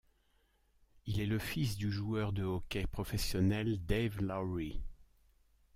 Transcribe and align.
Il 1.05 1.21
est 1.21 1.27
le 1.27 1.37
fils 1.37 1.77
du 1.77 1.91
joueur 1.91 2.33
de 2.33 2.41
hockey 2.41 2.87
professionnel, 2.87 3.77
Dave 3.85 4.19
Lowry. 4.19 4.81